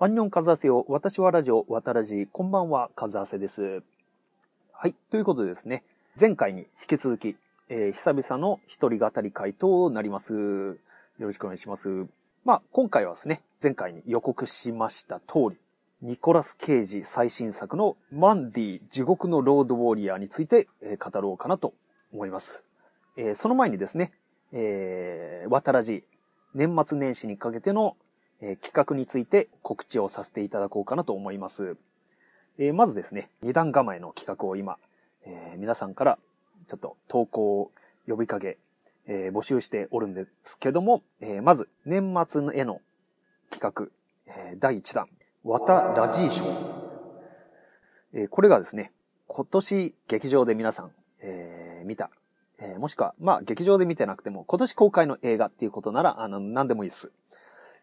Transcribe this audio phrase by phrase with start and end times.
[0.00, 0.86] アンニョンカズアセよ。
[0.88, 2.28] 私はラジオ、わたらじ。
[2.30, 3.82] こんばんは、カズアセです。
[4.72, 4.94] はい。
[5.10, 5.82] ということでですね、
[6.20, 7.36] 前回に引き続き、
[7.68, 10.34] えー久々の一人語り会となります。
[10.34, 10.76] よ
[11.18, 12.06] ろしくお願いします。
[12.44, 15.56] まあ、今回はですね、前回に予告しました通り、
[16.00, 21.74] ニコラス・ケイジ最新作のマンディ地獄のロードウォーリアーについて、えー語ろうかなと
[22.12, 22.62] 思います。
[23.16, 24.12] えーその前にですね、
[24.52, 26.04] えー、わたらじ、
[26.54, 27.96] 年末年始にかけての、
[28.40, 31.76] えー企画について告知をさせていただこうかなと思います。
[32.58, 34.78] えーまずですね、二段構えの企画を今、
[35.24, 36.18] えー皆さんから
[36.68, 37.70] ちょっと投稿を
[38.06, 38.58] 呼びかけ、
[39.06, 42.80] えー募集しておるんですけども、えーまず年末への
[43.50, 43.88] 企画、
[44.26, 45.08] えー第1弾、
[45.44, 46.88] わたラジーショー。
[48.14, 48.92] えーこれがですね、
[49.26, 52.10] 今年劇場で皆さん、えー見た、
[52.60, 57.10] えーもしくは、まあ劇場で見てなくても、今年公開の映画っていうことなら、あの、何でもいいです。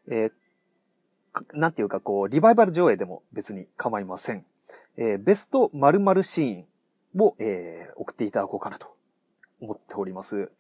[0.08, 0.32] えー
[1.54, 4.46] なんていうか、こう、リバイバル上映でも別に構いません。
[4.98, 6.66] えーベスト〇〇シー
[7.18, 8.96] ンを、えー送っていただこうかなと
[9.62, 10.52] 思っております。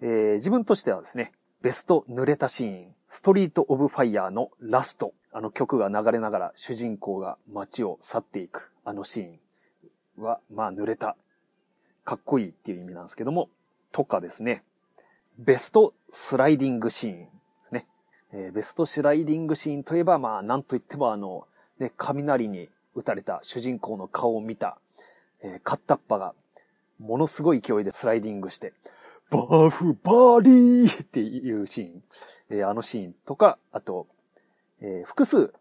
[0.00, 11.16] えー自分としてはですね、ベスト濡れたシーン、ストリートオブファイヤーのラスト、あの曲が流れながら主人公が街を去っていく、あのシーンは、まあ濡れた、
[12.04, 13.48] かっこいいっていう意味なんですけども、
[13.92, 14.64] とかですね、
[15.38, 17.28] ベストスライディングシーン。
[18.36, 21.46] えーベストスライディングシーンといえば、まあ、なんといってもあの、
[21.78, 24.76] ね、雷に撃たれた主人公の顔を見た、
[25.40, 26.34] えーカッタッパが、
[26.98, 28.72] ものすごい勢いでスライディングして、
[29.30, 32.02] バーフバーリーっていうシーン、
[32.50, 34.08] えーあのシーンとか、あと、
[34.80, 35.54] えー複数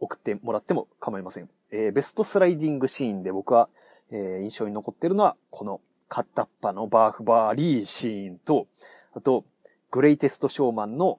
[0.00, 1.50] 送ってもらっても構いません。
[1.70, 3.68] えーベストスライディングシーンで僕は、
[4.10, 8.68] え印象に残ってるのは、このカッタッパのバーフバーリーシーンと、
[9.14, 9.44] あと、
[9.90, 11.18] グレイテストショーマンの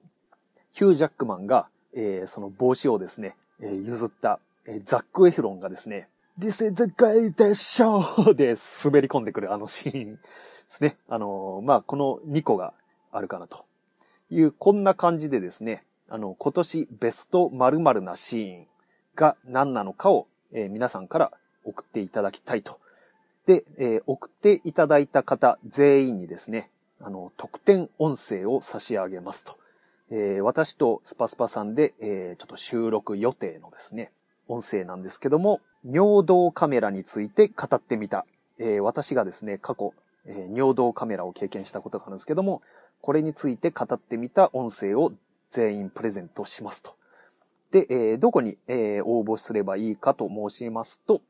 [0.78, 8.32] ヒュー・ジャックマンが、えーその帽子をですね、えー譲った、えーザック・エフロンがですね、This is the greatest show!
[8.32, 8.54] で
[8.84, 10.20] 滑り込んでくるあのシーンで
[10.68, 10.96] すね。
[11.08, 12.74] あのーまあ、この2個が
[13.10, 13.64] あるかなと
[14.30, 18.66] いう、こんな感じでですね、あの、今年ベスト〇〇なシーン
[19.16, 21.32] が何なのかを、えー皆さんから
[21.64, 22.78] 送っていただきたいと。
[23.46, 26.70] で、えー送っていただいた方全員にですね、
[27.00, 29.58] あの、特典音声を差し上げますと。
[30.10, 34.12] えー私とスパスパさんで、えーちょっと収録予定のですね、
[34.46, 38.24] 音声なんですけども、尿道カメラについて語ってみた。
[38.58, 39.92] えー私がですね、過去、
[40.26, 42.62] え尿道カメラを経験したことがあるんですけども、
[43.00, 45.12] これについて語ってみた音声を
[45.50, 46.96] 全員プレゼントしますと。
[47.70, 51.20] で、えーどこに、えー応募すればいいかと申しますと、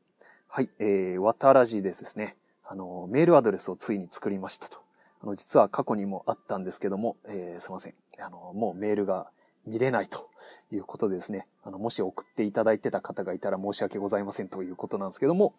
[0.47, 2.35] はい、えー、わたらじですですね。
[2.65, 4.79] あの、メールアドレスをついに作りましたと。
[5.21, 7.93] あの、実は過去にもあったんですけども、えーすいません。
[8.19, 9.29] あの、もうメールが
[9.65, 10.29] 見れないと
[10.71, 11.47] いうことでですね。
[11.63, 15.53] あの、もし送っていただいてた方がいたら申し訳ございませんということなんですけども、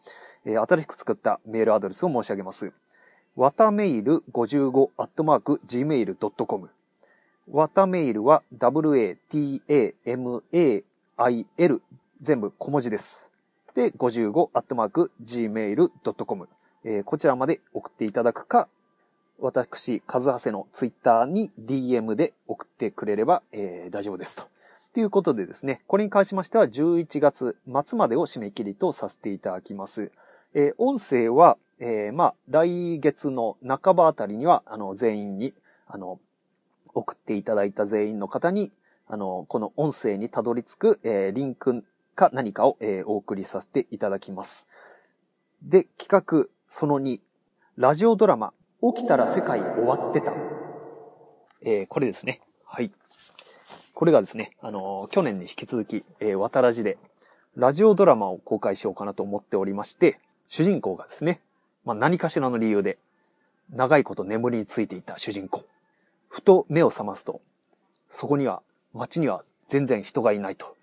[0.45, 2.73] えー新しく作ったメールアドレスを申し上げます。
[3.37, 6.71] わたメイル55アットマーク gmail.com
[7.51, 9.21] わたメイルは w-a-t-a-m-a-i-l
[12.23, 13.31] 全部小文字です。
[13.75, 16.49] で、55アットマーク gmail.com
[16.85, 18.69] えーこちらまで送っていただくか、
[19.41, 24.45] 私、カズハセのツイッターに DM で送ってくれれば、えー大丈夫ですと。
[24.93, 27.57] ということでですね、これに関しましては11月
[27.87, 30.11] 末までを締め切りとさせていただきます。
[30.55, 35.55] えー音声は、えーまあ、来月の半ばあたりには、あの、全員に、
[35.87, 36.21] あの、
[36.93, 38.73] 送っていただいた全員の方に、
[39.07, 41.85] あの、この音声にたどり着く、えーリンク
[42.15, 44.69] か何かを、えーお送りさせていただきます。
[45.63, 47.21] で、企画その2、
[47.77, 48.53] ラジオドラマ、
[48.83, 50.33] 起きたら世界終わってた。
[51.63, 52.41] えーこれですね。
[52.65, 52.91] はい。
[53.93, 56.97] これがですね、あのー去年に引き続き、えー、渡らじで、
[57.57, 61.41] ラジオドラマを公開しようかなと思っておりまして、主人公がですね、
[61.85, 62.97] まあ、何かしらの理由で、
[63.71, 65.65] 長いこと眠りについていた主人公。
[66.29, 67.43] ふと目を覚ますと、
[68.09, 68.63] そこには、
[68.95, 70.75] 街には全然人がいないと。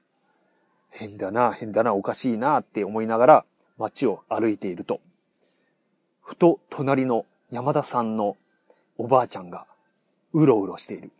[0.92, 3.45] 変だな、変だな、おかしいなって思いながら
[3.80, 5.00] 街を歩いていると、
[6.22, 8.36] ふと隣の山田さんの
[8.98, 9.68] おばあちゃんが
[10.34, 11.12] うろうろしている。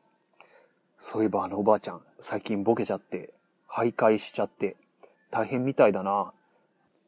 [1.00, 3.34] そういえばあのおばあちゃん、最近ボケちゃって、
[3.70, 4.76] 徘徊しちゃって、
[5.32, 6.34] 大変みたいだな。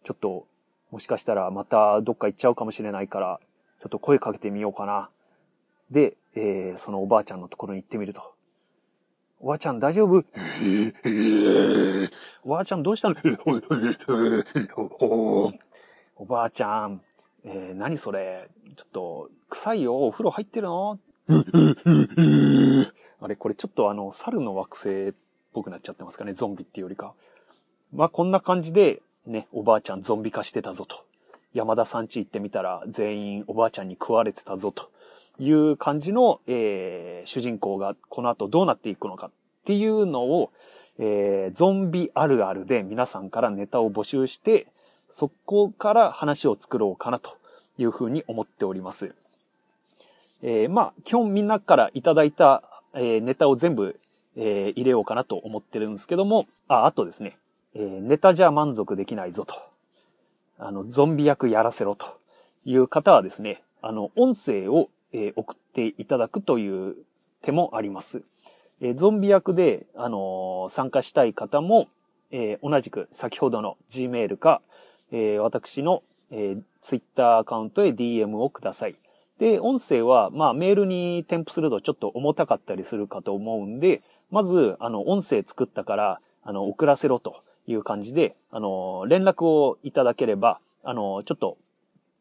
[0.05, 0.47] ちょっと、
[0.91, 3.41] もしかしたらまたどっか行っちゃうかもしれないから、
[3.81, 5.09] ちょっと声かけてみようかな。
[5.91, 8.33] で、えーそのおばあちゃんのところに行ってみると。
[9.41, 10.23] おばあちゃん大丈夫？
[12.45, 13.15] おばあちゃんどうしたの？
[16.15, 17.01] おばあちゃん、
[17.45, 19.95] えー何それちょっと、臭いよ。
[20.05, 20.99] お風呂入ってるの？
[23.21, 25.13] あれ、これちょっとあの、猿の惑星っ
[25.53, 26.33] ぽくなっちゃってますかね？
[26.33, 27.13] ゾンビっていうよりか。
[27.93, 31.03] まあこんな感じで、ね、おばあちゃんゾンビ化してたぞと。
[31.53, 34.91] 山田さん家行ってみたら全員おばあちゃんに食われてたぞと
[35.39, 39.31] いう感じの、えー、主人公がこの後どうなっていくのかっ
[39.65, 40.51] ていうのを、
[40.99, 44.67] えー、ゾンビあるあるで皆さんからネタを募集して、
[45.09, 47.37] そこから話を作ろうかなと
[47.77, 49.15] いうふうに思っております。
[50.41, 52.63] えー、まあ、基本みんなからいただいた、
[52.93, 53.99] えー、ネタを全部、
[54.37, 57.35] えー、入れようかなと思ってるんですけども、あ、あとですね、
[57.75, 59.55] えー、ネタじゃ満足できないぞと。
[60.57, 62.05] あの、ゾンビ役やらせろと
[62.65, 66.95] いう方はですね、あの、音声を、えー、送っていただくという
[67.41, 68.21] 手もあります。
[68.81, 71.87] えー、ゾンビ役で、あの、参加したい方も、
[72.31, 74.61] えー、同じく先ほどの Gmail か、
[75.11, 78.95] えー、私の、えー、Twitter アカウントへ DM をください。
[79.39, 84.01] で、音声は、まあ、メールに添付するとちょっと重たかったりするかと思うんで、
[84.31, 91.57] まず、あの、音声作ったから、あの、送らせろという感じで、あの、連絡をいただければ、あの、ちょっと、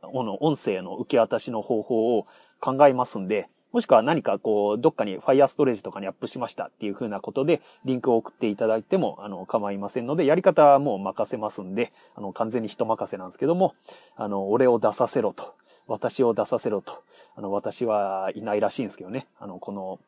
[0.00, 2.24] この音声の受け渡しの方法を
[2.60, 13.74] 考えますんで、もしくは何かこう、どっかに Firestore とかにアップしましたっていう風なことで、リンクを送っていただいても、あの、構いませんので、やり方はもう任せますんで、あの、完全に人任せなんですけども、
[14.16, 15.54] あの、俺を出させろと。
[15.86, 17.02] 私を出させろと。
[17.36, 19.26] あの、私はいないらしいんですけどね。
[19.38, 19.98] あの、この、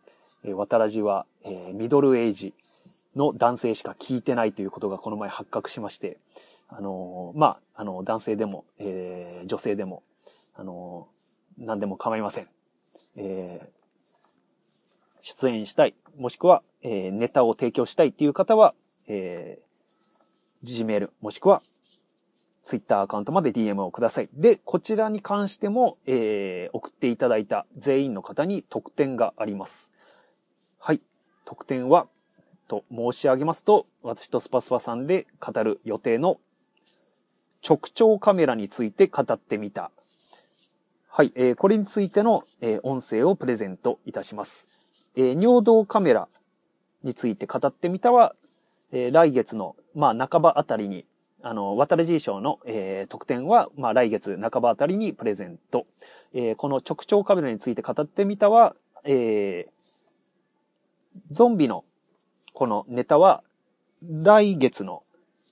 [0.44, 2.54] えー、渡らじは、えー、ミドルエイジ
[3.16, 6.18] の男性しか聞いてないということがこの前発覚しまして、
[6.68, 10.02] あの、まあ、あの、男性でも、えー、女性でも、
[10.54, 11.08] あの、
[11.58, 12.48] 何でも構いません。
[13.16, 13.68] えー、
[15.22, 18.74] 出演したい、もしくは、えー、ネタを提供したいっていう方は、
[19.08, 21.62] えー、Gmail、もしくは、
[22.64, 24.28] Twitter アカウントまで DM をください。
[24.32, 29.90] で、こちらに関しても、えー、送っていただいた全員の方に特典があります。
[30.78, 31.00] はい。
[31.44, 32.06] 特典は、
[32.70, 36.38] と申し上げますと、私とスパスパさんで語る予定の
[37.68, 39.90] 直腸カメラについて語ってみた
[41.12, 44.68] はい、えー、これについての、えー、音声をプレゼントいたします。
[45.16, 46.28] えー、尿道カメラ
[47.02, 48.34] について語ってみたは、
[48.92, 51.04] えー、来月の、まあ、半ばあたりに、
[51.42, 55.86] あの、渡る G 賞の、えー、特典は、まあ、来月半ばあたりにプレゼント。
[56.32, 59.70] えー、この直腸カメラについて語ってみたは、えー、
[61.32, 61.82] ゾンビの
[62.52, 63.42] このネタは、
[64.02, 65.02] 来月の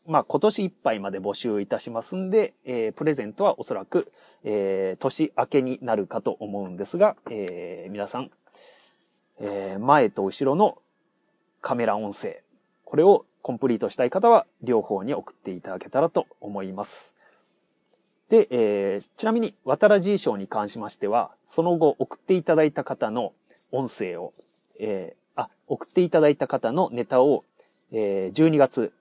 [0.08, 4.10] まあ、今年いっぱいまで募集いたしますんで、えー、プレゼントはおそらく、
[4.42, 8.30] えー、年明けになるかと思うんですが、えー、皆さん、
[9.38, 10.78] えー、前と後ろの
[11.60, 12.42] カメラ音声、
[12.84, 17.14] これをコンプリートしたい方は、両方に送っていただけたらと思います。
[18.30, 23.34] で、えー、ちなみに、渡ら G 賞に関しましては、その後送っていただいた方の
[23.72, 24.32] 音声を、
[24.80, 25.27] えー、
[25.68, 27.44] 送っていただいた方のネタを、
[27.92, 28.92] えー、12月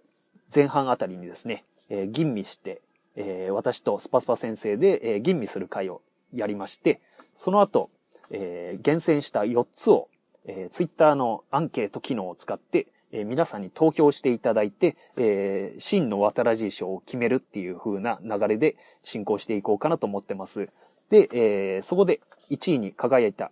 [0.54, 2.82] 前半あたりにですね、えー、吟味して、
[3.16, 6.02] えー、私とスパスパ先生で、えー、吟味する会を
[6.34, 7.00] やりまして、
[7.36, 7.90] その後、
[8.32, 10.10] えー、厳選した4つを、
[10.46, 20.70] えー、ツイッターのアンケート機能を使って、えー、皆さんに投票していただいて、えー、真の渡らじい賞を決めるっていう風な流れで進行していこうかなと思ってます。
[21.10, 22.20] で、えー、そこで
[22.50, 23.52] 1位に輝いた、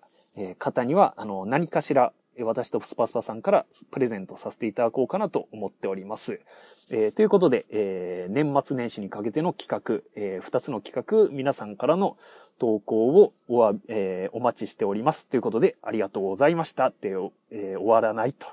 [0.60, 2.12] 方には、あの、何かしら
[2.44, 6.42] 私とスパスパさんからプレゼントさせていただこうかなと思っております。
[6.90, 12.16] えー、ということで、えー、年末年始にかけての企画、えー、2つの企画、皆さんからの
[12.60, 15.28] 投稿をお,、えー、お待ちしております。
[15.28, 17.16] ということで、ありがとうございましたって、
[17.52, 18.48] え、終わらないと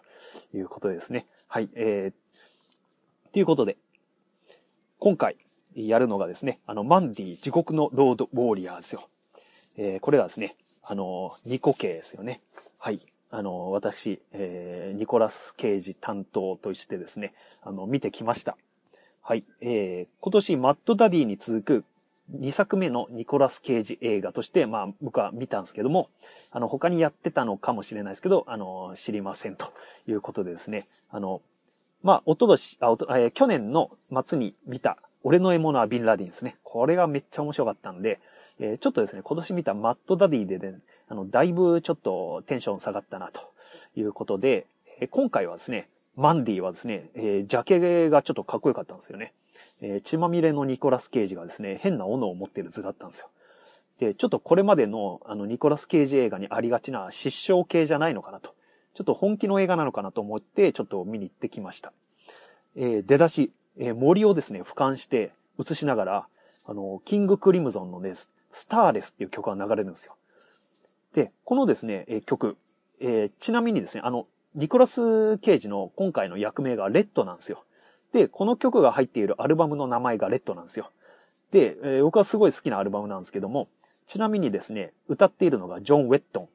[0.54, 1.26] いうことですね。
[1.48, 1.68] はい。
[1.74, 3.76] えー、ということで、
[4.98, 5.36] 今回
[5.74, 9.02] やるのがですね、あの、マンディ地獄のロードウォーリアーですよ。
[9.76, 12.40] え、これがですね、あの、ニコ系ですよね。
[12.78, 13.00] はい。
[13.34, 18.58] あの、私、えー、ニコラス・ケイジ担当としてですね、あの、見てきました。
[19.22, 19.44] はい。
[19.62, 21.84] えー、今年、マッドダディに続く
[22.38, 26.10] 2作目のニコラス・ケイジ映画として、まあ、僕は見たんですけども、
[26.50, 29.72] あの、他にやってたのかもしれないですけど、あの、知りませんと
[30.06, 31.40] いうことでですね、あの、
[32.02, 33.90] まあ、おととし、あ、おと、えー、去年の
[34.26, 36.56] 末に見た、俺の獲物はビンラディンですね。
[36.64, 38.20] これがめっちゃ面白かったんで、
[38.60, 40.78] えー、ちょっとですね、今年見たマッドダディでね、
[41.08, 43.40] あの、だいぶちょっとテンション下がったなと
[43.96, 44.66] いうことで、
[45.00, 49.32] えー、今回はですね、マンディはですね、えー、ジャケがちょっとかっこよかったんですよね。
[49.82, 53.28] え、血まみれのニコラス・ケイジがですね、変な斧を持ってる図だったんですよ。
[53.98, 58.54] で、ちょっとこれまでのあのニコラス・ケイジ映画にありがちな失笑系じゃないのかなと。
[58.94, 61.92] ちょっと本気の映画なのかなと思って、ちょっと見に行ってきました。
[62.76, 66.26] えー、出だし、えー、森をですね、俯瞰して映しながら、
[66.66, 68.14] あの、キング・クリムゾンのね、
[68.52, 70.14] スターレスっていう曲が流れるんですよ。
[71.14, 72.56] で、このですね、え曲、
[73.00, 77.64] えー、ちなみにですね、あの、ニコラス・ケイジの今回の役名がレッドなんですよ。
[78.12, 80.90] で、この曲が入っているアルバムの名前がレッドなんですよ。
[81.50, 83.68] で、えー、僕はすごい好きなアルバムなんですけども、
[84.06, 86.48] ちなみにですね、歌っているのがジョン・ウェットン。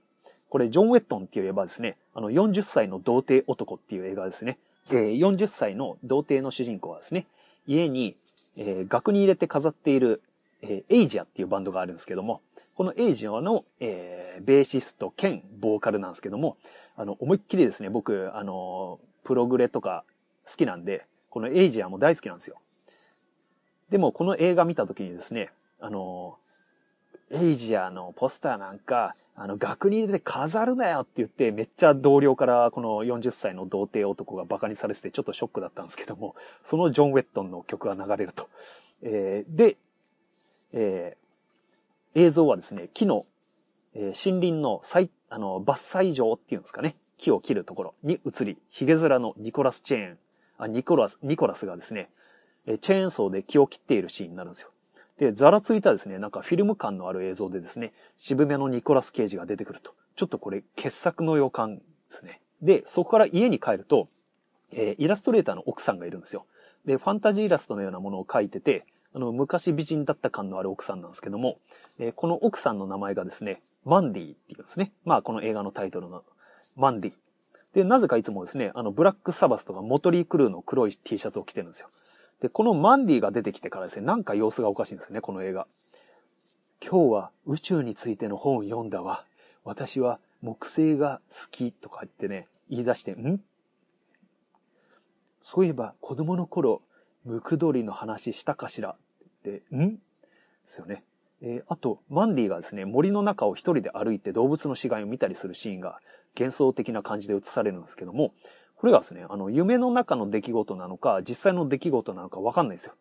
[0.49, 4.59] これ、ジョン・ウェットンって言えばですね、あの、40歳の童貞男っていう映画ですね。
[4.91, 7.25] えー、40歳の童貞の主人公はですね、
[7.65, 8.15] 家に、
[8.55, 10.21] えー、額に入れて飾っている、
[10.61, 12.41] えー、エイジアっていうバンドがあるんですけども、
[12.75, 16.57] このエイジアの、えー、ベーシスト兼ボーカルなんですけども、
[16.95, 20.03] あの、思いっきりですね、僕、あの、プログレとか
[20.45, 22.57] 好きなんで、このエイジアも大好きなんですよ。
[23.89, 26.37] でも、この映画見た時にですね、あの、
[27.29, 38.47] エイジアのポスターなんか、あの、額に入れて飾るなよって言って、めっちゃ同僚からこの40歳の童貞男が馬鹿にされててちょっとショックだったんですけども、そのジョン・ウェットンの曲が流れると。
[39.03, 39.77] えー、で、
[40.74, 43.25] えー、映像はですね、木の、
[43.93, 50.17] えー、森林の最、あの、伐採場っていうんですかね、木を切るところに移り、ヒゲ面のニコラス・チェーン、
[50.57, 52.09] あ、ニコラス、ニコラスがですね、
[52.81, 54.69] チェーンソーで木を切っているシーンになるんですよ。
[55.17, 59.93] で、ざらついたですね、なんかフィルム感のある映像でですね、渋めのニコラス・ケイジが出てくると。
[60.15, 62.41] ちょっとこれ、傑作の予感ですね。
[62.62, 64.07] で、そこから家に帰ると、
[64.74, 66.45] えー、イラストレーターの奥さんがいるんですよ。
[66.86, 71.59] で、ファンタジーイラストのようなものを描いてて、あの、昔美人だった感のある奥さんなんですけども、
[71.99, 74.91] えー、この奥さんの名前がですね、マンディっていうんですね。
[75.05, 76.23] まあ、この映画のタイトルの
[76.75, 77.13] マンディ。
[77.73, 81.89] で、なぜかいつもですね、あの、ブラックサバスとかモトリークルーの黒い T シャツを着てるんですよ。
[82.41, 85.67] で、このマンディが出てきてからですね、なんか様子がおかしいんですよね、この映画。
[86.79, 89.25] 今日は宇宙についての本を読んだわ。
[89.63, 93.41] 私は木星が好きとか言ってね、言い出して、ん？
[95.41, 96.81] そういえば子供の頃、
[97.27, 98.91] ムクドリの話したかしら？
[98.91, 98.96] っ
[99.43, 99.96] て、ん？
[99.96, 100.00] で
[100.63, 101.03] すよね。
[101.41, 106.00] えー、あと、マンディがですね、森の中を一人で歩いて動物の死骸を見たりするシーンが
[106.39, 108.34] 幻想的な感じで映されるんですけども、
[108.77, 112.93] これがですね、あの、夢の中の出来事なのか、実際の出来事なのかわかんないですよ。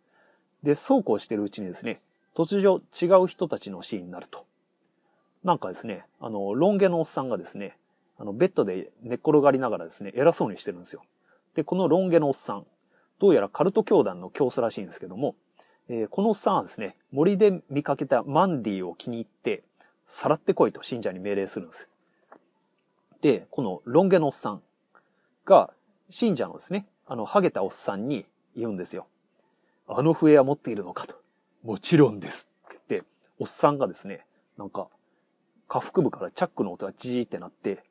[0.63, 2.01] で、そうこうしてるうちにですね、
[2.35, 4.45] 突如違う人たちのシーンになると。
[5.45, 7.79] なんかですね、あの、ロン毛のおっさんがですね、
[8.19, 11.03] あの、ベッドで寝っ転がりながらですね、偉そうにしてるんですよ。
[11.55, 12.67] で、このロン毛のおっさん、
[13.19, 15.35] どうやらカルト教団の教祖らしいんですけども、
[15.89, 19.63] えー、このおっさんはですね、森で見かけたマンディを気に入って、
[20.07, 21.89] さらってこいと信者に命令するんです。
[23.23, 24.63] で、このロン毛のおっさん、
[25.47, 25.73] が、
[26.11, 29.07] 信者のですね、あの、ハゲたおっさんに言うんですよ。
[29.89, 31.15] あの笛は持っているのかと。
[31.63, 32.51] もちろんです。
[32.67, 33.09] って言って、
[33.39, 34.27] おっさんがですね、
[34.59, 34.89] なんか、
[35.69, 37.85] 下腹部からチャックの音がジーってなって、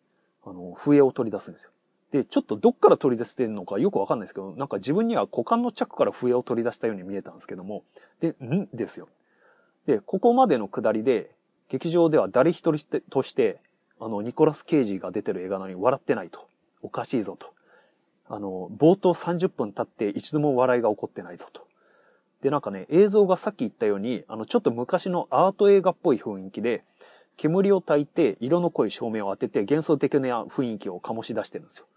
[0.46, 1.72] あの、笛を取り出すんですよ。
[2.16, 7.84] で、ちょっとどっから取り出してるのかよくわかんないですけど、なんか自分には股間のチャックから笛を取り出したように見えたんですけども、
[8.22, 8.70] で、ん？
[8.74, 9.10] ですよ。
[9.86, 11.32] で、ここまでの下りで、
[11.68, 13.60] 劇場では誰一人として、
[14.00, 16.48] あの、ニコラス・ケイジが出てる映画なのに笑ってないと。
[16.82, 17.52] おかしいぞと。
[18.30, 21.68] あの、冒頭30分経って一度も笑いが起こってないぞと。
[22.42, 26.86] で、なんかね、映像がさっき言ったように、あの、ちょっと昔のアート映画っぽい雰囲気で、
[27.36, 31.88] 煙を焚いて、色の濃い照明を当てて、幻想的な雰囲気を醸し出してるんですよ。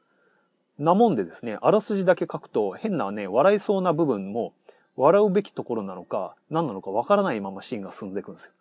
[0.79, 4.53] なもんでですね、あらすじだけ書くと、変なね、笑いそうな部分も、
[4.97, 8.53] 笑うべきところなのか、何なのかわからないままシーンが進んでいくんですよ。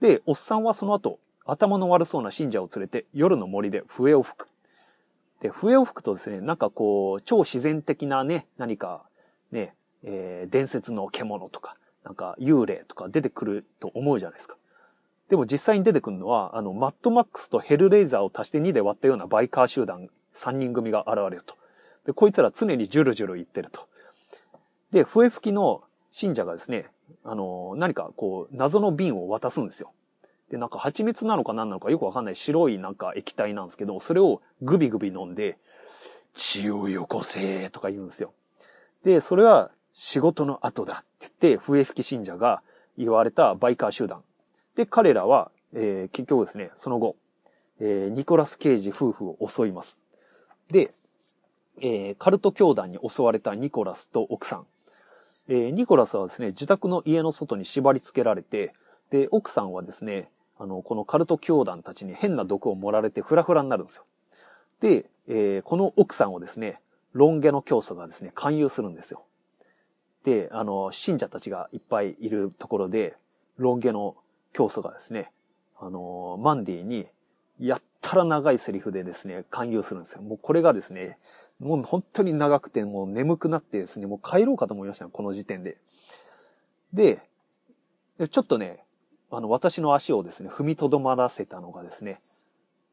[0.00, 4.48] で、おっさんはその後、頭の悪そうな信者を連れて、夜の森で笛を吹く。
[5.40, 9.02] で、笛を吹くとですね、なんかこう、超自然的なね、何か、
[9.50, 9.74] ね、
[10.04, 14.56] えー、伝説の獣とか、なんか幽霊とか出てくると思うじゃないですか。
[15.28, 21.56] でも実際に出てくるのは、あの、マッドマックスとヘルレイザーを足して2で割ったようなバイカー集団3人組が現れると。
[22.06, 23.88] で、こいつら常にジュルジュル言ってると。
[24.92, 26.86] で、笛吹きの信者がですね、
[27.24, 29.92] あの、何かこう、謎の瓶を渡すんですよ。
[30.50, 35.58] で、なんか蜂蜜なのか何なのかよくわかんない白いなんか液体なんですけど、それをグビグビ飲んで、
[36.34, 38.32] 血をよこせとか言うんですよ。
[39.04, 42.62] で、それは仕事の後だって言って、笛吹き信者が
[42.96, 44.22] 言われたバイカー集団。
[44.76, 47.16] で、彼らは、えー、結局ですね、その後、
[47.80, 50.00] えー、ニコラス・ケイジ夫婦を襲います。
[50.70, 50.90] で、
[51.80, 54.66] えー、カルト教団に襲われたニコラスと奥さん。
[55.48, 58.74] えー、ニコラスはですね、自宅の家の外に縛り付けられて、
[59.10, 64.04] で、奥さんはですね、あの、このカルト教団たちに変な毒を盛られてフラフラになるんですよ。
[64.80, 66.80] で、えー、この奥さんをですね、
[67.12, 69.24] ロン毛の教祖がですね、勧誘するんですよ。
[70.24, 73.16] で、あの、信者たちがいっぱいいるところで、
[73.56, 74.16] ロン毛の
[74.52, 75.32] 教祖がですね、
[75.78, 77.06] あの、マンディに、
[77.58, 80.22] やったら長いセリフでですね、勧誘するんですよ。
[80.22, 81.18] もうこれがですね、
[81.58, 85.78] もう本当に長くて、もう眠くなってですね、もう帰ろうかと思いましたよ、この時点で。
[86.92, 87.20] で、
[88.30, 88.84] ちょっとね、
[89.30, 92.18] あの、私の足をですね、踏みとどまらせたのがですね、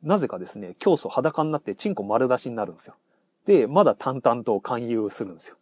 [0.04, 2.96] なぜかですね、教祖裸になってチンコ丸出しになるんですよ。
[3.46, 5.58] で、まだ淡々と勧誘するんですよ。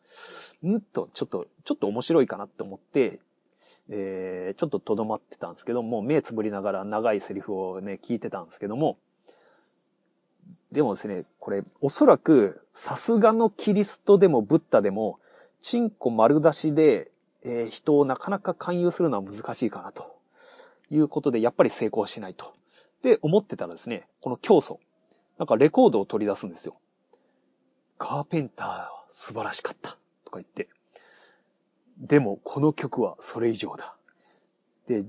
[0.69, 3.19] んと、ちょっと、ちょっと面白いかなって思って、
[3.89, 8.97] えー、ちょっと留まってたんですけども、目つぶりながら長いセリフをね、聞いてたんですけども、
[10.71, 15.19] でもですね、これ、おそらく、さすがのキリストでもブッダでも、
[15.61, 17.11] チンコ丸出しで、
[17.43, 20.13] えー、人をなかなか勧誘するのは難しいかなと。
[20.89, 22.53] いうことで、やっぱり成功しないと。
[23.01, 24.79] で、思ってたらですね、この教祖、
[25.37, 26.75] なんかレコードを取り出すんですよ。
[27.97, 29.97] カーペンターは素晴らしかった。
[30.25, 30.67] とか言って。
[31.97, 33.95] でも、この曲はそれ以上だ。
[34.87, 35.03] で、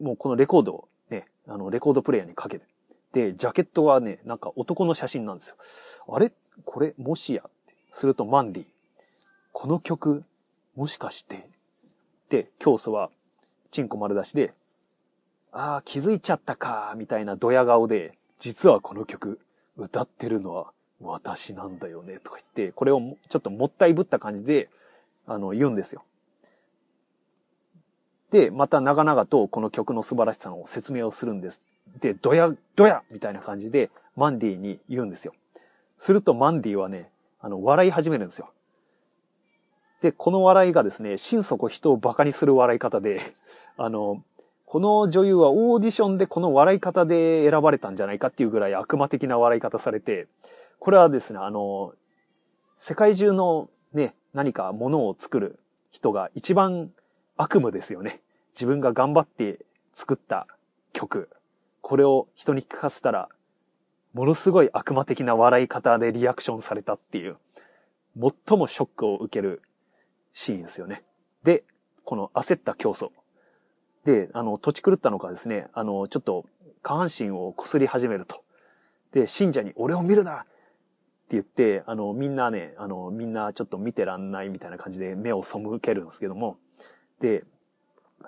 [0.00, 2.66] もうこのレコードをね、あの、レコードプレイヤーにかけて。
[3.12, 5.56] で、ジャケットはね、なんか男の写真なんですよ。
[6.08, 6.32] あれ？
[6.64, 7.42] これ、もしや？
[7.92, 8.64] するとマンディ。
[9.52, 10.24] この曲、
[10.76, 11.46] もしかして？
[12.30, 13.10] で、教祖は、
[13.70, 14.52] チンコ丸出しで、
[15.52, 19.40] ああ、気づいちゃったか、みたいなドヤ顔で、実はこの曲、
[19.76, 24.68] 歌ってるのは私なんだよね、とか言って、これをちょっともったいぶった感じで、
[25.30, 26.02] あの、言うんですよ。
[28.32, 31.62] で、また長々とこの曲の素晴らしさの説明をするんです。
[32.00, 35.32] で、ドヤ、ドヤみたいな感じで、マンディに言うんですよ。
[35.98, 37.10] するとマンディはね、
[37.40, 38.50] あの、笑い始めるんですよ。
[40.02, 43.20] で、この笑いがですね、心底人を馬鹿にする笑い方で、
[43.78, 44.24] あの、
[44.66, 50.26] この女優はオーディションでこの笑い方で選ばれたんじゃないかっていうぐらい悪魔的な笑い方されて、
[50.80, 51.94] これはですね、あの、
[52.78, 55.58] 世界中のね、何かものを作る
[55.90, 56.90] 人が一番
[57.36, 58.20] 悪夢ですよね。
[58.54, 60.46] 自分が頑張って作った
[60.92, 61.28] 曲。
[61.80, 63.28] これを人に聞かせたら、
[64.12, 67.36] ものすごい悪魔的な笑い方でリアクションされたっていう、
[68.46, 69.62] 最もショックを受ける
[70.32, 71.02] シーンですよね。
[71.44, 71.64] で、
[72.04, 73.10] この焦った競争。
[74.04, 76.44] で、あの、土地狂ったのかですね、あの、ちょっと
[76.82, 78.42] 下半身を擦り始めると。
[79.12, 80.44] で、信者に俺を見るな
[81.30, 86.56] って言って、あの、みんなね、あの、みんなちょっと見てらんないみたいな感じで目を背けるんですけども、
[87.20, 87.44] で、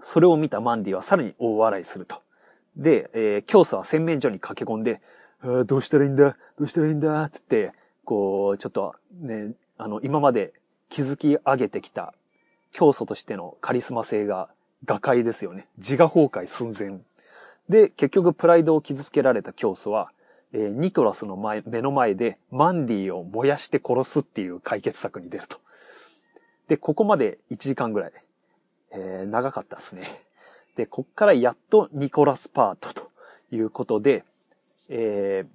[0.02, 2.22] それを見たマンディはさらに大笑いすると。
[2.76, 5.00] で、えー、教祖は洗面所に駆け込んで、
[5.42, 6.36] あどうしたらいいんだ？
[6.56, 7.24] どうしたらいいんだ？
[7.24, 10.52] って言って、こう、ちょっとね、あの、今まで
[10.88, 12.14] 築き上げてきた
[12.70, 14.48] 教祖としてのカリスマ性が
[14.86, 15.66] 瓦解ですよね。
[15.78, 17.00] 自我崩壊寸前。
[17.68, 20.12] で、結局プライドを傷つけられた教祖は、
[20.52, 25.58] えー、ニトラスの前、目の前でマンディを燃やして殺すっていう解決策に出ると。
[26.68, 28.12] で、ここまで1時間ぐらい。
[28.94, 30.22] えー、長かったですね。
[30.76, 33.08] で、こっからやっとニコラスパートと
[33.50, 34.24] いうことで、
[34.88, 35.48] えー、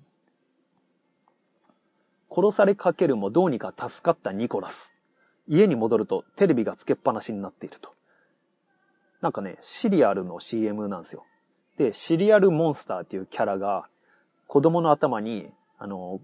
[2.34, 4.92] 殺されかけるもどうにか助かったニコラス。
[5.48, 7.94] 家に戻るとテレビがつけっぱなしになっていると。
[9.22, 11.26] なんかね、シリアルの CM なんですよ。
[11.78, 13.88] で、シリアルモンスターっていうキャラが、
[14.48, 16.20] 子供の頭に、あの、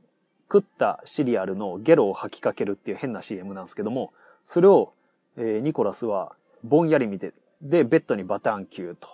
[0.52, 4.14] 食ったシリアルのゲロを吐きかけるっていう変な CM なんですけども、
[4.46, 4.94] それを、
[5.38, 9.08] えー、ニコラスはぼんやり見て、で、ベッドにバタンキューと。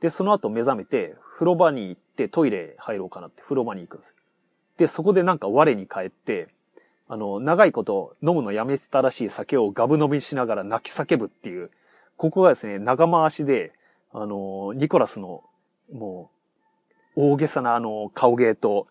[0.00, 4.14] で、その後目覚めて、風呂場に行ってトイレ入ろうかなって風呂場に行くんです。
[4.78, 6.48] で、そこでなんか我に返って、
[7.08, 11.70] あの、長いこと飲むのやめてたらしい酒をガブ飲みしながら泣き叫ぶっていう、
[12.16, 13.72] ここがですね、長回しで、
[14.12, 15.42] あの、ニコラスの、
[15.92, 16.39] もう、
[17.16, 18.86] 大げさなあの、顔芸と、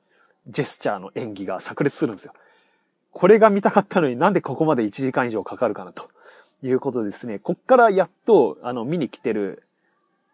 [0.47, 2.33] ジェスチャーの演技が炸裂するんですよ。
[3.11, 6.07] これが見たかったのになんでここまで1時間以上かかるかなと
[6.63, 7.39] いうことですね。
[7.39, 9.63] こっからやっと、あの、見に来てる、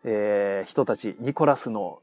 [0.03, 1.99] えー、人たち、ニコラスの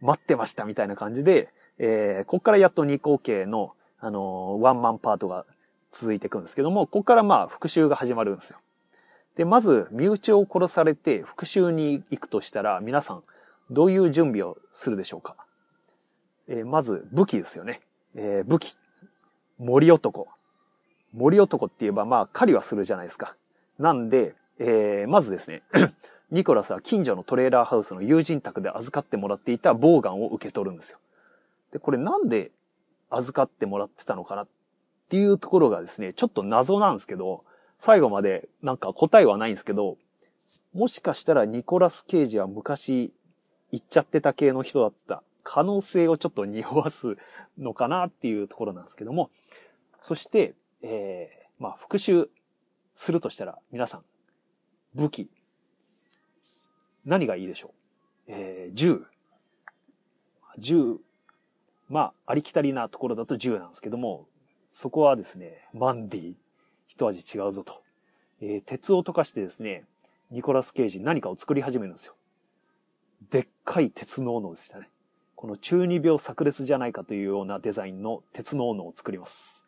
[0.00, 5.44] 待ってましたみたいな感じで、えー、こっからやっとニコ系の、あの、ワンマンパートが
[5.92, 8.58] 続いていくんですけども、こっからまあ復習が始まるんですよ。
[9.36, 13.22] で、まず、身内を殺されて復讐に行くとしたら、皆さん、
[13.70, 15.36] どういう準備をするでしょうか？
[16.48, 17.80] えー、まず、武器ですよね。
[18.14, 18.76] えー、武器。
[19.58, 20.28] 森男。
[21.12, 23.34] 森男って言えば、まあ、狩りはするじゃないですか。
[23.78, 25.62] なんで、えー、まずですね、
[26.30, 30.98] ニコラスは近所のトレーラーハウスの友人宅で預かってもらっていたボウガンを受け取るんですよ。
[31.72, 32.50] で、これなんで
[33.10, 34.48] 預かってもらってたのかなっ
[35.08, 37.42] ていうところがですね、ちょっと謎なんですけど、
[37.78, 39.96] 最後までなんか答えはないんですけど、
[40.72, 43.12] もしかしたらニコラス・ケイジは昔
[43.74, 47.16] 言っちゃってた系の人だった可能性をちょっと匂わす
[47.58, 49.30] のかなっていうところなんですけども、
[50.00, 52.30] そして、えー、まあ復習
[52.94, 54.04] するとしたら皆さん、
[54.94, 55.28] 武器、
[57.04, 57.72] 何がいいでしょう？
[58.28, 59.04] えー、銃。
[60.56, 60.98] 銃、
[61.88, 64.28] まあ、ありきたりなところだと銃なんですけども、
[64.70, 66.34] そこはですね、マンディ
[66.86, 67.82] 一味違うぞと。
[68.40, 69.84] えー、鉄を溶かしてですね、
[70.30, 72.14] ニコラス・ケイジ何かを作り始めるんですよ。
[73.30, 74.88] でっかい鉄の斧でしたね。
[75.36, 79.64] この中二病炸裂じゃないかというようなデザインの鉄の斧を作ります。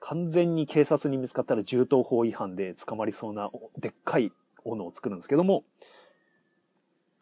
[0.00, 4.32] 完全に警察に見つかったら銃刀法違反で捕まりそうなでっかい
[4.64, 5.64] 斧を作るんですけども、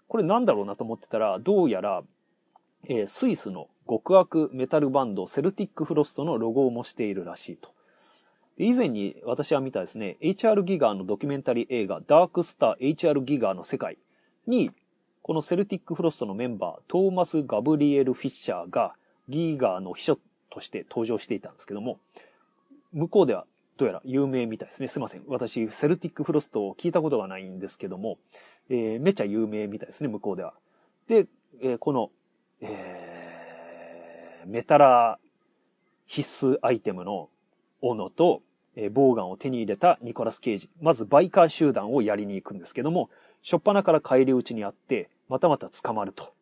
[0.08, 2.02] これなんだろうなと思ってたら、どうやら、
[2.84, 7.70] えー、スイスの極悪メタルバンドセルティックフロストのロゴを模しているらしいと。
[8.56, 13.98] 以前に私は見たですね、HR ギガーのドキュメンタリー映画ダークスター HR ギガーの世界
[14.46, 14.70] に、
[15.24, 18.94] このセルティックフロストのメンバー、トーマス・ガブリエル・フィッシャーが
[19.30, 20.18] ギーガーの秘書
[20.50, 21.98] として登場していたんですけども、
[22.92, 23.46] 向こうでは
[23.78, 24.88] どうやら有名みたいですね。
[24.88, 25.22] すいません。
[25.26, 28.18] 私、セルティックフロストを聞いたことがないんですけども、
[28.68, 30.52] えー、めちゃ有名みたいですね、向こうでは。
[31.08, 31.26] で、
[31.62, 32.10] えー、この、
[32.60, 35.18] えー、メタラ
[36.04, 37.30] 必須アイテムの
[37.80, 38.42] 斧と、
[38.76, 40.68] えー、ボウガンを手に入れたニコラス・ケイジ。
[40.82, 43.08] まずバイカー集団をやりに行くんですけども、
[43.42, 46.34] 初っ端から帰り討ちにあって、またまた捕まると。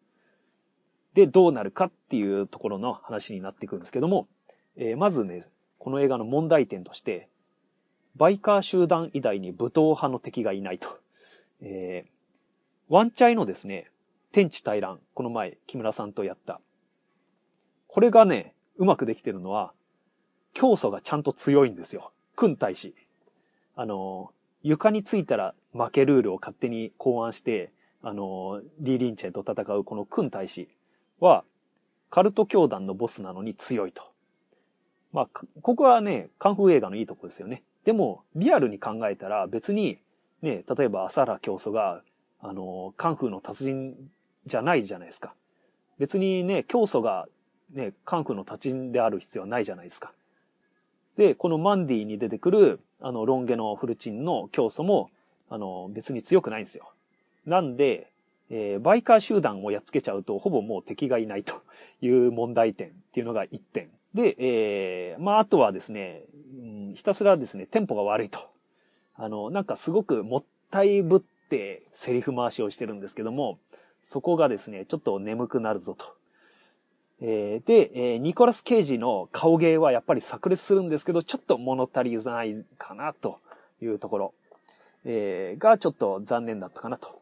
[1.15, 4.29] で、どうなるかっていうところの話になってくるんですけども、
[4.77, 5.47] えー、まずね、
[5.79, 7.29] この映画の問題点として、
[8.17, 10.99] バイカー集団以外に武闘派の敵がいないと。
[11.61, 12.11] えー、
[12.89, 13.91] ワンチャイのですね、
[14.33, 16.61] 天地大乱、この前、木村さんとやった。
[17.87, 19.73] これがね、うまくできてるのは、
[20.55, 22.13] 教祖がちゃんと強いんですよ。
[22.37, 22.95] 訓大使。
[23.75, 30.69] あの、床についたら負けルールを勝手に考案して、あの、リー・リンチェと戦うこの訓大使
[31.21, 31.45] は、
[32.11, 34.13] カルト教団のボスなのに強いと。
[35.13, 35.29] まあ、
[35.63, 37.63] ここはね、カンフー映画のいいとこですよね。
[37.85, 39.99] でも、リアルに考えたら別に、
[40.41, 42.03] ね、例えば朝原教祖が、
[42.41, 43.95] あの、カンフーの達人
[44.47, 45.35] じゃないじゃないですか。
[45.99, 47.29] 別にね、教祖が
[47.73, 50.13] ね、カンフーの達人である必要はないじゃないですか。
[51.17, 55.11] で、このマンディに出てくる、あの、ロン毛のフルチンの教祖も、
[55.49, 56.93] あの、別に強くないんですよ。
[57.47, 58.13] なんで、
[58.51, 61.55] えー、バイカー集団をやっつけちゃうと、ほぼもう敵がいないと
[62.03, 63.91] いう問題点っていうのが1点。
[64.15, 66.25] で、えー、まあ、あとはですね、
[66.55, 68.41] うん、ひたすらですね、テンポが悪いと。
[69.15, 73.59] あの、なんかすごくもったいぶってセリフ回しをしてるんですけども、
[74.03, 76.05] そこがですね、ちょっと眠くなるぞと。
[77.23, 83.39] えー、で、えー、ニコラス・ケイジの顔芸はやっぱり炸裂するんですけど、ちょっと物足りないかなと
[83.81, 84.35] いうところ、
[85.05, 87.22] えー、がちょっと残念だったかなと。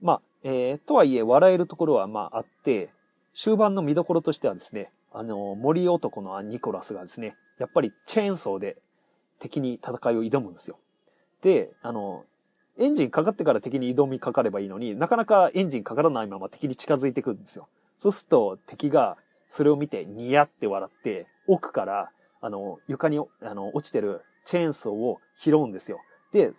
[0.00, 2.90] まあ、えー、とはいえ笑えるところはまああって、
[3.34, 8.76] 終盤の見どころとしてはですね、あの、森男のニコラスがですね、やっぱりチェーンソーで
[9.38, 10.78] 敵に戦いを挑むんですよ。
[11.42, 12.24] で、あの、
[12.78, 17.68] エンジンかかってから敵に挑みかかればいいのになかなかエンジンかからないまま敵に近づいてくるんですよ。
[17.98, 19.16] そうすると敵が
[19.48, 26.00] それを見てニヤって笑って、奥から、あの、床に、あの、落ちてるチェーンソーを拾うんですよ。
[26.32, 26.52] で、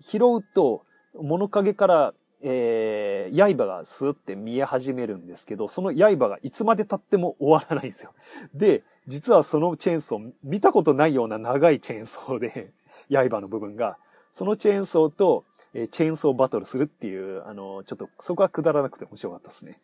[0.00, 0.82] 拾うと、
[1.14, 8.12] 物陰から、えー、刃がスーって見え始めるんですけど、その刃がいつまで経っても終わらないんですよ。
[8.54, 12.72] で、実はそのチェーンソー、見たことないような長いチェーンソーで、
[13.10, 13.98] 刃の部分が、
[14.32, 19.80] そのチェーンソーと、えー、チェーンソーバトルするっていう、あの、ちょっとそこはくだらなくて面白かったですね。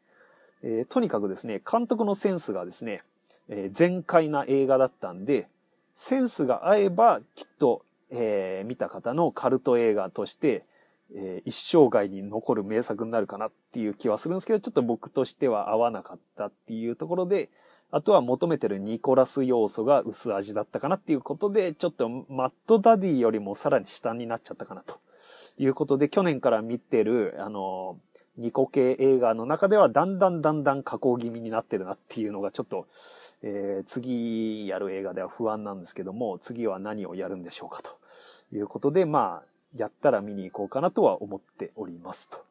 [0.63, 3.03] えー、とにかくですね、監督のセンスがですね、
[3.49, 5.49] えー、全開な映画だったんで、
[5.97, 10.65] センスが合えばきっと、えー、見た方のカルト映画として、
[11.15, 17.51] えー、一生涯に残る名作になるかなっていう気はするんですけど、ちょっと僕としては合わなかったっていうところで、
[17.91, 24.99] あとは求めてるニコラス要素が薄味だったかなっていうことで、ちょっとマットダディよりもさらに下になっちゃったかなと
[25.59, 27.99] いうことで、去年から見てる、あの
[28.39, 32.87] ニコ系映画の中ではだんだんだんだん加工気味になってるなっていうのがちょっと、
[33.43, 37.91] えー、次やる映画では不安なんですけども、次は何をやるんでしょうかと
[38.57, 42.45] いうことで、まあ、やったら見に行こうかなとは思っておりますと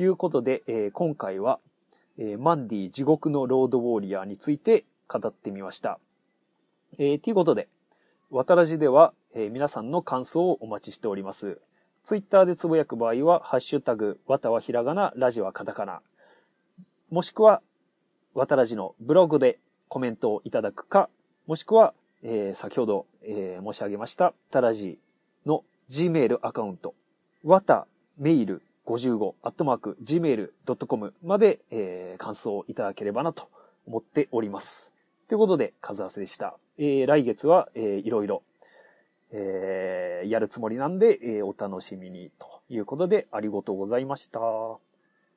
[0.00, 1.58] いうことで、えー、今回は、
[2.18, 5.98] えー、マンディ地獄のロードウォーリアーについて語ってみました。
[6.98, 7.68] えー、ということで、
[8.30, 11.60] 渡らじでは、えー、皆さんの感想をお待ちしております。
[12.04, 16.00] ツイッターでつぶやく場合は、ハッシュタグ、わたはひらがな、ラジはカタカナ。
[17.10, 17.62] もしくは、
[18.34, 21.08] わたらじのブログでコメントをいただくか、
[21.46, 24.98] もしくは、えー、先ほど、えー、申し上げました、たらじ
[25.90, 26.94] Gmail アカウント、
[27.44, 27.86] わた
[28.18, 33.48] メイル55アットマーク gmail.com まで、えー、感想をいただければなと
[33.86, 34.92] 思っております。
[35.28, 36.56] ということで、数合わせでした。
[36.78, 38.42] えー、来月は、えー、いろいろ
[39.30, 44.40] えー、やるつもりなんで、えー、お楽しみにということでありがとうございました。